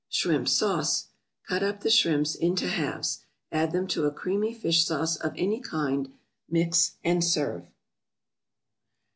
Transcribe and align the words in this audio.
=Shrimp 0.09 0.47
Sauce.= 0.47 1.09
Cut 1.47 1.61
up 1.61 1.81
the 1.81 1.91
shrimps 1.91 2.33
into 2.33 2.67
halves, 2.67 3.19
add 3.51 3.71
them 3.71 3.85
to 3.89 4.05
a 4.05 4.11
creamy 4.11 4.51
fish 4.51 4.83
sauce 4.83 5.15
of 5.15 5.31
any 5.37 5.59
kind; 5.59 6.11
mix 6.49 6.93
and 7.03 7.23
serve. 7.23 7.67